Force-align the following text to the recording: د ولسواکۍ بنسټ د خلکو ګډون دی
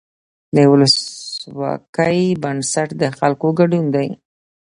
د 0.55 0.57
ولسواکۍ 0.71 2.19
بنسټ 2.43 2.89
د 3.01 3.03
خلکو 3.17 3.47
ګډون 3.59 3.85
دی 3.95 4.07